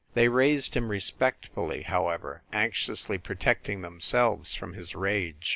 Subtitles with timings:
[0.15, 5.49] They raised him respectfully, however, anxiously protecting themselves from his rage.